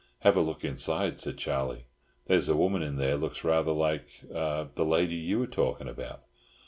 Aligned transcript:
"Have 0.21 0.35
a 0.35 0.41
look 0.41 0.65
inside," 0.65 1.19
said 1.19 1.37
Charlie. 1.37 1.85
"There's 2.25 2.49
a 2.49 2.57
woman 2.57 2.81
in 2.81 2.95
there 2.95 3.15
looks 3.17 3.43
rather 3.43 3.71
like—the 3.71 4.83
lady 4.83 5.13
you 5.15 5.37
were 5.37 5.45
talking 5.45 5.87
about." 5.87 6.23